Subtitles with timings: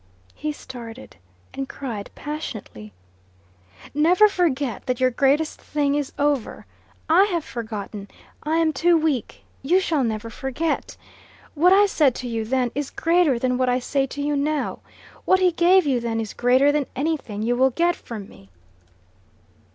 [0.33, 1.17] He started,
[1.53, 2.91] and cried passionately,
[3.93, 6.65] "Never forget that your greatest thing is over.
[7.07, 8.07] I have forgotten:
[8.41, 9.43] I am too weak.
[9.61, 10.97] You shall never forget.
[11.53, 14.79] What I said to you then is greater than what I say to you now.
[15.25, 18.49] What he gave you then is greater than anything you will get from me."